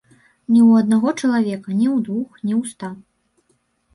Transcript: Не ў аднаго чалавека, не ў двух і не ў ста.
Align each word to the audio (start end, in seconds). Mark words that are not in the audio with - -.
Не 0.53 0.59
ў 0.67 0.83
аднаго 0.83 1.11
чалавека, 1.21 1.69
не 1.81 1.87
ў 1.89 1.97
двух 2.07 2.29
і 2.39 2.49
не 2.49 2.55
ў 2.59 2.61
ста. 2.73 2.89